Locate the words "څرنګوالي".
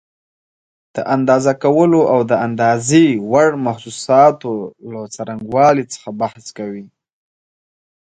5.15-5.85